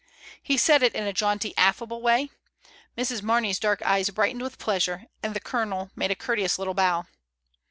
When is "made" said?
5.95-6.09